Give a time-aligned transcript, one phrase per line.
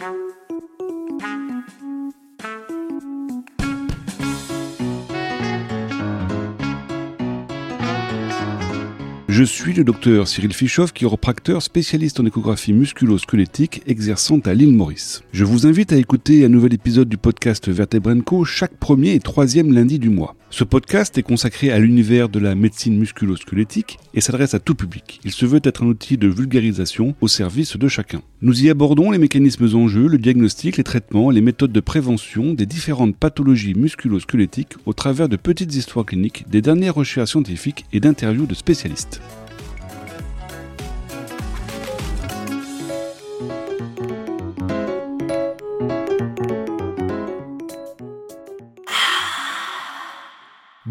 [0.00, 0.63] Thank you.
[9.36, 15.24] Je suis le docteur Cyril Fischoff, chiropracteur spécialiste en échographie musculo-squelettique exerçant à l'île Maurice.
[15.32, 19.72] Je vous invite à écouter un nouvel épisode du podcast Vertebrenco chaque premier et troisième
[19.72, 20.36] lundi du mois.
[20.50, 25.18] Ce podcast est consacré à l'univers de la médecine musculo-squelettique et s'adresse à tout public.
[25.24, 28.22] Il se veut être un outil de vulgarisation au service de chacun.
[28.40, 32.54] Nous y abordons les mécanismes en jeu, le diagnostic, les traitements, les méthodes de prévention
[32.54, 37.98] des différentes pathologies musculo-squelettiques au travers de petites histoires cliniques, des dernières recherches scientifiques et
[37.98, 39.20] d'interviews de spécialistes.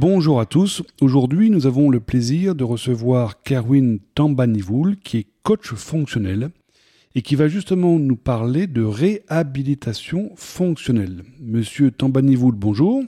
[0.05, 0.84] Bonjour à tous.
[0.99, 6.49] Aujourd'hui, nous avons le plaisir de recevoir Kerwin Tambanivoul, qui est coach fonctionnel
[7.16, 11.23] et qui va justement nous parler de réhabilitation fonctionnelle.
[11.39, 13.02] Monsieur Tambanivoul, bonjour.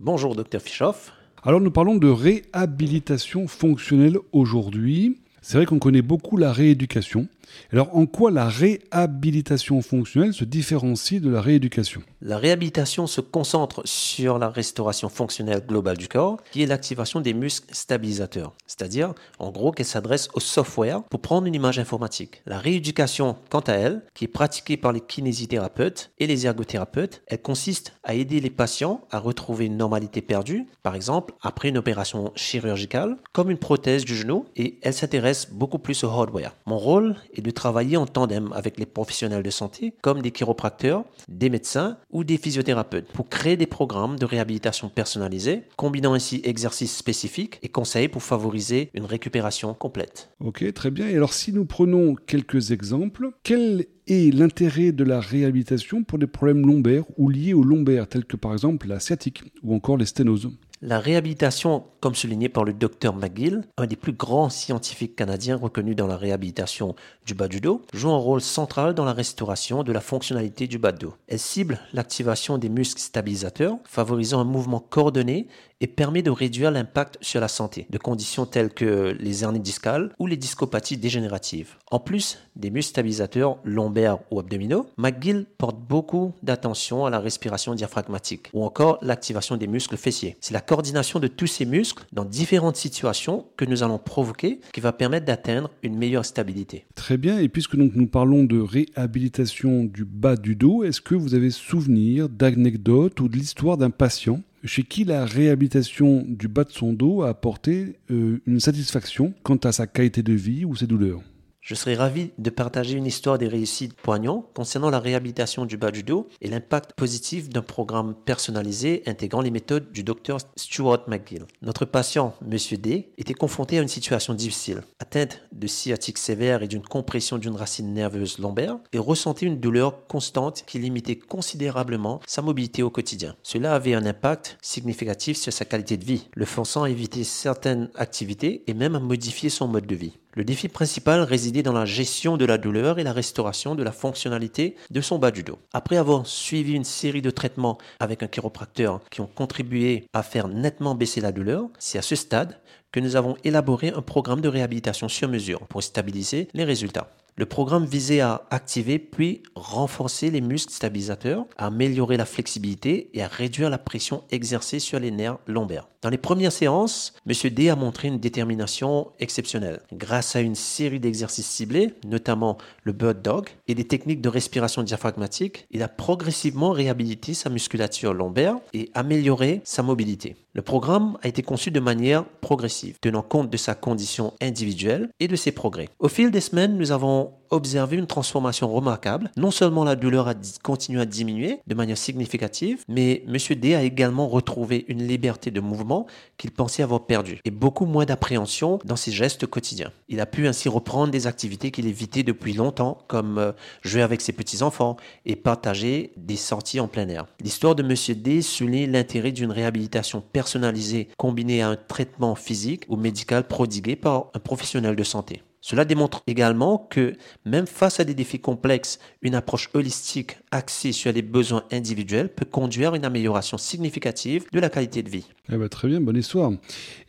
[0.00, 1.12] Bonjour, docteur Fischoff.
[1.42, 5.20] Alors, nous parlons de réhabilitation fonctionnelle aujourd'hui.
[5.42, 7.28] C'est vrai qu'on connaît beaucoup la rééducation.
[7.72, 12.02] Alors, en quoi la réhabilitation fonctionnelle se différencie de la rééducation?
[12.20, 17.34] La réhabilitation se concentre sur la restauration fonctionnelle globale du corps, qui est l'activation des
[17.34, 18.54] muscles stabilisateurs.
[18.66, 22.42] C'est-à-dire, en gros, qu'elle s'adresse au software pour prendre une image informatique.
[22.46, 27.42] La rééducation, quant à elle, qui est pratiquée par les kinésithérapeutes et les ergothérapeutes, elle
[27.42, 32.32] consiste à aider les patients à retrouver une normalité perdue, par exemple après une opération
[32.34, 36.54] chirurgicale, comme une prothèse du genou, et elle s'intéresse beaucoup plus au hardware.
[36.66, 41.04] Mon rôle est de travailler en tandem avec les professionnels de santé, comme des chiropracteurs,
[41.28, 46.96] des médecins ou des physiothérapeutes, pour créer des programmes de réhabilitation personnalisés, combinant ainsi exercices
[46.96, 50.30] spécifiques et conseils pour favoriser une récupération complète.
[50.40, 51.08] Ok, très bien.
[51.08, 56.26] Et alors si nous prenons quelques exemples, quel est l'intérêt de la réhabilitation pour des
[56.26, 60.06] problèmes lombaires ou liés aux lombaires, tels que par exemple la sciatique ou encore les
[60.06, 60.50] sténoses?
[60.80, 65.96] La réhabilitation, comme souligné par le docteur McGill, un des plus grands scientifiques canadiens reconnus
[65.96, 66.94] dans la réhabilitation
[67.26, 70.78] du bas du dos, joue un rôle central dans la restauration de la fonctionnalité du
[70.78, 71.14] bas de dos.
[71.26, 75.48] Elle cible l'activation des muscles stabilisateurs, favorisant un mouvement coordonné
[75.80, 80.12] et permet de réduire l'impact sur la santé de conditions telles que les hernies discales
[80.18, 81.76] ou les discopathies dégénératives.
[81.90, 87.74] En plus des muscles stabilisateurs lombaires ou abdominaux, McGill porte beaucoup d'attention à la respiration
[87.74, 90.36] diaphragmatique ou encore l'activation des muscles fessiers.
[90.40, 94.80] C'est la coordination de tous ces muscles dans différentes situations que nous allons provoquer qui
[94.80, 96.86] va permettre d'atteindre une meilleure stabilité.
[96.94, 101.34] Très bien, et puisque nous parlons de réhabilitation du bas du dos, est-ce que vous
[101.34, 106.72] avez souvenir d'anecdotes ou de l'histoire d'un patient chez qui la réhabilitation du bas de
[106.72, 110.86] son dos a apporté euh, une satisfaction quant à sa qualité de vie ou ses
[110.86, 111.20] douleurs
[111.68, 115.90] je serais ravi de partager une histoire des réussites poignants concernant la réhabilitation du bas
[115.90, 121.44] du dos et l'impact positif d'un programme personnalisé intégrant les méthodes du docteur Stuart McGill.
[121.60, 124.80] Notre patient, Monsieur D, était confronté à une situation difficile.
[124.98, 130.06] Atteinte de sciatique sévère et d'une compression d'une racine nerveuse lombaire, il ressentait une douleur
[130.06, 133.36] constante qui limitait considérablement sa mobilité au quotidien.
[133.42, 137.90] Cela avait un impact significatif sur sa qualité de vie, le forçant à éviter certaines
[137.94, 140.14] activités et même à modifier son mode de vie.
[140.38, 143.90] Le défi principal résidait dans la gestion de la douleur et la restauration de la
[143.90, 145.58] fonctionnalité de son bas du dos.
[145.72, 150.46] Après avoir suivi une série de traitements avec un chiropracteur qui ont contribué à faire
[150.46, 152.60] nettement baisser la douleur, c'est à ce stade
[152.92, 157.10] que nous avons élaboré un programme de réhabilitation sur mesure pour stabiliser les résultats.
[157.38, 163.22] Le programme visait à activer puis renforcer les muscles stabilisateurs, à améliorer la flexibilité et
[163.22, 165.86] à réduire la pression exercée sur les nerfs lombaires.
[166.02, 167.50] Dans les premières séances, M.
[167.50, 169.80] D a montré une détermination exceptionnelle.
[169.92, 174.82] Grâce à une série d'exercices ciblés, notamment le bird dog et des techniques de respiration
[174.82, 180.36] diaphragmatique, il a progressivement réhabilité sa musculature lombaire et amélioré sa mobilité.
[180.54, 185.28] Le programme a été conçu de manière progressive, tenant compte de sa condition individuelle et
[185.28, 185.88] de ses progrès.
[185.98, 189.30] Au fil des semaines, nous avons observé une transformation remarquable.
[189.36, 193.36] Non seulement la douleur a continué à diminuer de manière significative, mais M.
[193.58, 196.06] D a également retrouvé une liberté de mouvement
[196.36, 199.92] qu'il pensait avoir perdue et beaucoup moins d'appréhension dans ses gestes quotidiens.
[200.08, 203.52] Il a pu ainsi reprendre des activités qu'il évitait depuis longtemps, comme euh,
[203.82, 207.26] jouer avec ses petits-enfants et partager des sorties en plein air.
[207.40, 208.20] L'histoire de M.
[208.20, 214.26] D souligne l'intérêt d'une réhabilitation personnalisée combinée à un traitement physique ou médical prodigué par
[214.34, 215.42] un professionnel de santé.
[215.68, 217.12] Cela démontre également que
[217.44, 222.46] même face à des défis complexes, une approche holistique axée sur les besoins individuels peut
[222.46, 225.26] conduire à une amélioration significative de la qualité de vie.
[225.52, 226.52] Eh ben, très bien, bonne histoire.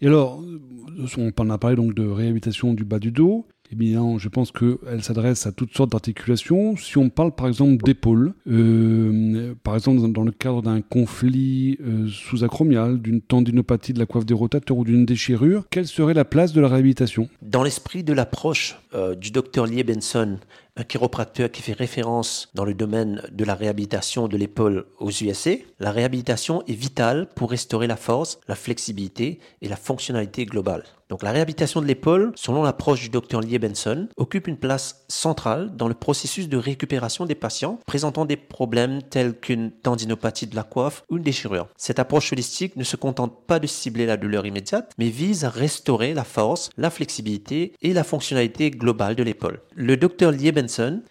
[0.01, 0.43] Et alors,
[1.17, 3.45] on a parlé donc de réhabilitation du bas du dos.
[3.71, 6.75] Eh bien, je pense qu'elle s'adresse à toutes sortes d'articulations.
[6.75, 12.07] Si on parle par exemple d'épaule, euh, par exemple dans le cadre d'un conflit euh,
[12.07, 16.51] sous-acromial, d'une tendinopathie de la coiffe des rotateurs ou d'une déchirure, quelle serait la place
[16.53, 17.29] de la réhabilitation?
[17.43, 20.39] Dans l'esprit de l'approche euh, du docteur Lee Benson,
[20.75, 25.51] un chiropracteur qui fait référence dans le domaine de la réhabilitation de l'épaule aux USA,
[25.79, 30.83] la réhabilitation est vitale pour restaurer la force, la flexibilité et la fonctionnalité globale.
[31.09, 35.75] Donc la réhabilitation de l'épaule, selon l'approche du docteur Lee Benson, occupe une place centrale
[35.75, 40.61] dans le processus de récupération des patients présentant des problèmes tels qu'une tendinopathie de la
[40.61, 41.67] coiffe ou une déchirure.
[41.77, 45.49] Cette approche holistique ne se contente pas de cibler la douleur immédiate, mais vise à
[45.49, 49.61] restaurer la force, la flexibilité et la fonctionnalité globale de l'épaule.
[49.73, 50.29] Le docteur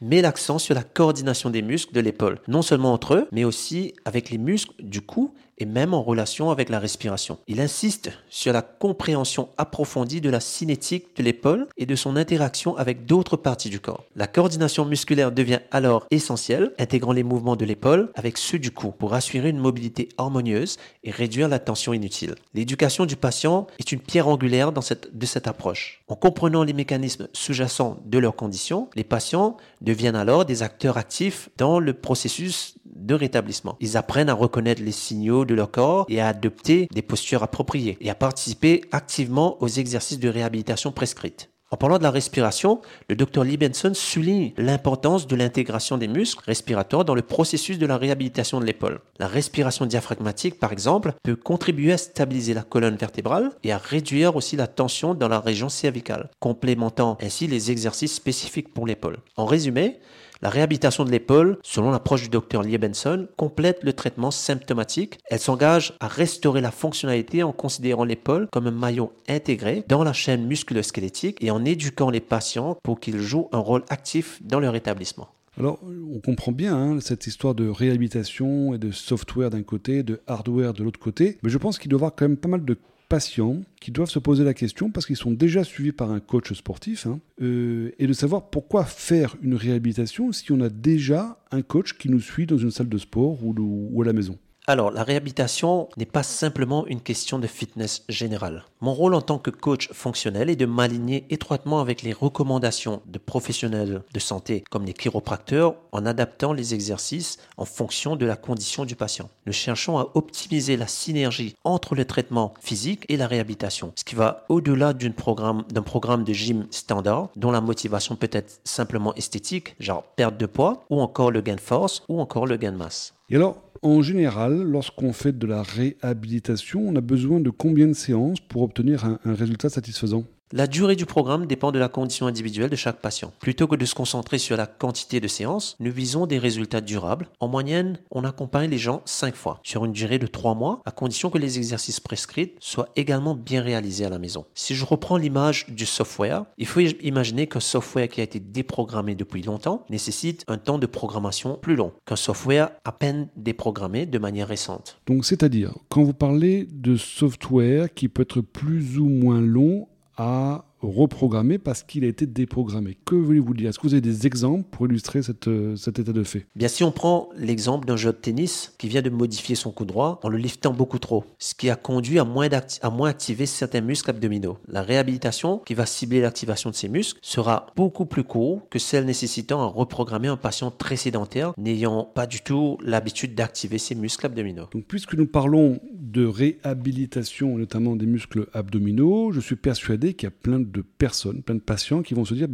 [0.00, 3.94] met l'accent sur la coordination des muscles de l'épaule, non seulement entre eux, mais aussi
[4.04, 7.38] avec les muscles du cou et même en relation avec la respiration.
[7.46, 12.76] Il insiste sur la compréhension approfondie de la cinétique de l'épaule et de son interaction
[12.76, 14.04] avec d'autres parties du corps.
[14.16, 18.90] La coordination musculaire devient alors essentielle, intégrant les mouvements de l'épaule avec ceux du cou
[18.90, 22.34] pour assurer une mobilité harmonieuse et réduire la tension inutile.
[22.54, 26.02] L'éducation du patient est une pierre angulaire de cette approche.
[26.08, 31.48] En comprenant les mécanismes sous-jacents de leurs conditions, les patients deviennent alors des acteurs actifs
[31.56, 33.76] dans le processus de rétablissement.
[33.80, 37.98] Ils apprennent à reconnaître les signaux de leur corps et à adopter des postures appropriées
[38.00, 41.50] et à participer activement aux exercices de réhabilitation prescrites.
[41.70, 42.80] En parlant de la respiration,
[43.10, 47.84] le Dr Lee Benson souligne l'importance de l'intégration des muscles respiratoires dans le processus de
[47.84, 49.00] la réhabilitation de l'épaule.
[49.18, 54.34] La respiration diaphragmatique, par exemple, peut contribuer à stabiliser la colonne vertébrale et à réduire
[54.34, 59.18] aussi la tension dans la région cervicale, complémentant ainsi les exercices spécifiques pour l'épaule.
[59.36, 59.98] En résumé,
[60.40, 65.18] la réhabilitation de l'épaule, selon l'approche du docteur Lee Benson, complète le traitement symptomatique.
[65.30, 70.12] Elle s'engage à restaurer la fonctionnalité en considérant l'épaule comme un maillon intégré dans la
[70.12, 74.74] chaîne musculo-squelettique et en éduquant les patients pour qu'ils jouent un rôle actif dans leur
[74.74, 75.28] établissement.
[75.58, 80.20] Alors, on comprend bien hein, cette histoire de réhabilitation et de software d'un côté, de
[80.28, 82.64] hardware de l'autre côté, mais je pense qu'il doit y avoir quand même pas mal
[82.64, 86.20] de patients qui doivent se poser la question parce qu'ils sont déjà suivis par un
[86.20, 91.38] coach sportif hein, euh, et de savoir pourquoi faire une réhabilitation si on a déjà
[91.50, 94.38] un coach qui nous suit dans une salle de sport ou à la maison.
[94.70, 98.66] Alors, la réhabilitation n'est pas simplement une question de fitness générale.
[98.82, 103.16] Mon rôle en tant que coach fonctionnel est de m'aligner étroitement avec les recommandations de
[103.16, 108.84] professionnels de santé comme les chiropracteurs en adaptant les exercices en fonction de la condition
[108.84, 109.30] du patient.
[109.46, 114.16] Nous cherchons à optimiser la synergie entre le traitement physique et la réhabilitation, ce qui
[114.16, 119.76] va au-delà d'un programme, programme de gym standard dont la motivation peut être simplement esthétique,
[119.80, 122.76] genre perte de poids, ou encore le gain de force, ou encore le gain de
[122.76, 123.14] masse.
[123.30, 127.92] Et alors, en général, lorsqu'on fait de la réhabilitation, on a besoin de combien de
[127.92, 130.24] séances pour obtenir un, résultat satisfaisant?
[130.52, 133.32] La durée du programme dépend de la condition individuelle de chaque patient.
[133.38, 137.28] Plutôt que de se concentrer sur la quantité de séances, nous visons des résultats durables.
[137.40, 140.90] En moyenne, on accompagne les gens 5 fois, sur une durée de 3 mois, à
[140.90, 144.46] condition que les exercices prescrits soient également bien réalisés à la maison.
[144.54, 149.14] Si je reprends l'image du software, il faut imaginer qu'un software qui a été déprogrammé
[149.14, 154.18] depuis longtemps nécessite un temps de programmation plus long qu'un software à peine déprogrammé de
[154.18, 155.00] manière récente.
[155.06, 160.64] Donc c'est-à-dire, quand vous parlez de software qui peut être plus ou moins long, à
[160.80, 162.98] reprogrammé parce qu'il a été déprogrammé.
[163.04, 163.70] Que voulez-vous dire?
[163.70, 166.46] Est-ce que vous avez des exemples pour illustrer cette, euh, cet état de fait?
[166.54, 169.84] Bien, si on prend l'exemple d'un jeu de tennis qui vient de modifier son coup
[169.84, 172.48] droit en le liftant beaucoup trop, ce qui a conduit à moins,
[172.82, 174.58] à moins activer certains muscles abdominaux.
[174.68, 179.04] La réhabilitation qui va cibler l'activation de ces muscles sera beaucoup plus courte que celle
[179.04, 184.26] nécessitant à reprogrammer un patient très sédentaire n'ayant pas du tout l'habitude d'activer ses muscles
[184.26, 184.68] abdominaux.
[184.72, 190.32] Donc, puisque nous parlons de réhabilitation, notamment des muscles abdominaux, je suis persuadé qu'il y
[190.32, 192.48] a plein de personnes, plein de patients qui vont se dire,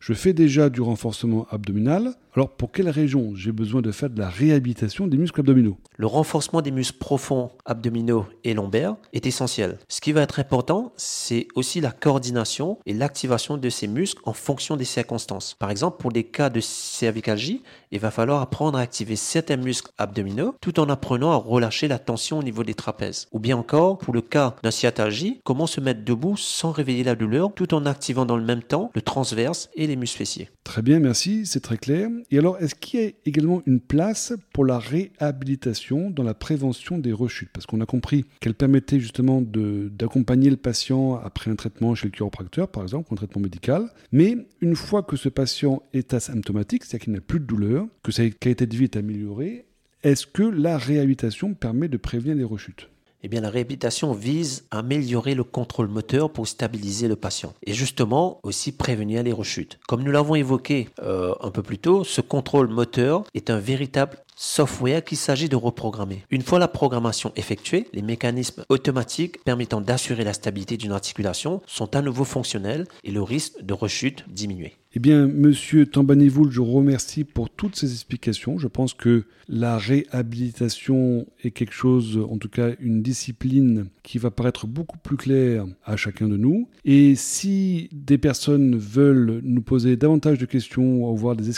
[0.00, 4.18] je fais déjà du renforcement abdominal, alors pour quelle région j'ai besoin de faire de
[4.18, 5.76] la réhabilitation des muscles abdominaux?
[5.96, 9.78] Le renforcement des muscles profonds abdominaux et lombaires est essentiel.
[9.88, 14.32] Ce qui va être important, c'est aussi la coordination et l'activation de ces muscles en
[14.32, 15.56] fonction des circonstances.
[15.58, 19.90] Par exemple, pour des cas de cervicalgie, il va falloir apprendre à activer certains muscles
[19.98, 23.28] abdominaux tout en apprenant à relâcher la tension au niveau des trapèzes.
[23.32, 27.14] Ou bien encore, pour le cas d'un sciatalgie, comment se mettre debout sans réveiller la
[27.14, 30.48] douleur tout en activant dans le même temps le transverse et les muscles fessiers.
[30.64, 32.08] Très bien, merci, c'est très clair.
[32.30, 36.98] Et alors, est-ce qu'il y a également une place pour la réhabilitation dans la prévention
[36.98, 37.50] des rechutes?
[37.52, 42.12] Parce qu'on a compris qu'elle permettait justement d'accompagner le patient après un traitement chez le
[42.12, 43.90] chiropracteur, par exemple, un traitement médical.
[44.12, 48.12] Mais une fois que ce patient est asymptomatique, c'est-à-dire qu'il n'a plus de douleur, que
[48.12, 49.64] sa qualité de vie est améliorée,
[50.04, 52.88] est-ce que la réhabilitation permet de prévenir les rechutes?
[53.24, 57.74] Eh bien, la réhabilitation vise à améliorer le contrôle moteur pour stabiliser le patient et
[57.74, 59.80] justement aussi prévenir les rechutes.
[59.88, 64.18] Comme nous l'avons évoqué euh, un peu plus tôt, ce contrôle moteur est un véritable
[64.36, 66.24] software qu'il s'agit de reprogrammer.
[66.30, 71.96] Une fois la programmation effectuée, les mécanismes automatiques permettant d'assurer la stabilité d'une articulation sont
[71.96, 74.77] à nouveau fonctionnels et le risque de rechute diminue.
[74.94, 78.58] Eh bien, monsieur Tambanivoul, je vous remercie pour toutes ces explications.
[78.58, 84.30] Je pense que la réhabilitation est quelque chose, en tout cas une discipline qui va
[84.30, 86.70] paraître beaucoup plus claire à chacun de nous.
[86.86, 91.50] Et si des personnes veulent nous poser davantage de questions ou avoir des,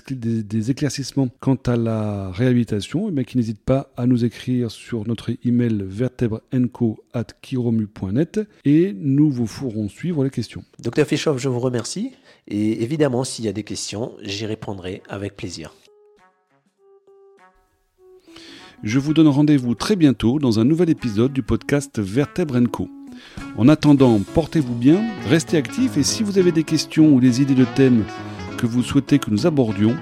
[0.71, 5.31] éclaircissements quant à la réhabilitation, eh bien, qu'ils n'hésitent pas à nous écrire sur notre
[5.45, 10.65] email vertebrenco.kiromu.net et nous vous ferons suivre les questions.
[10.83, 12.11] Docteur Fischoff, je vous remercie.
[12.49, 15.73] Et évidemment, s'il y a des questions, j'y répondrai avec plaisir.
[18.83, 22.89] Je vous donne rendez-vous très bientôt dans un nouvel épisode du podcast Vertèbre Co.
[23.59, 27.55] En attendant, portez-vous bien, restez actifs et si vous avez des questions ou des idées
[27.55, 28.05] de thèmes
[28.57, 29.97] que vous souhaitez que nous abordions,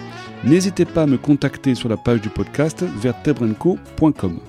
[0.44, 4.40] n'hésitez pas à me contacter sur la page du podcast vertebrenco.com.